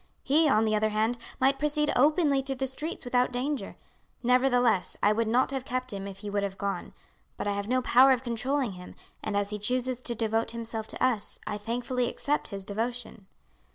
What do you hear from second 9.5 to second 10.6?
he chooses to devote